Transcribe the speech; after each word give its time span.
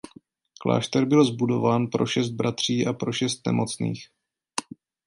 Klášter 0.61 1.05
byl 1.05 1.23
zbudován 1.25 1.87
pro 1.87 2.05
šest 2.05 2.29
bratří 2.29 2.87
a 2.87 2.93
pro 2.93 3.11
šest 3.13 3.41
nemocných. 3.47 4.07